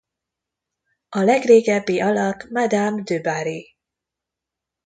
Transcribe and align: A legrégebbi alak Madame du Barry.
A 1.09 1.19
legrégebbi 1.19 1.99
alak 2.01 2.49
Madame 2.49 3.01
du 3.01 3.21
Barry. 3.21 3.77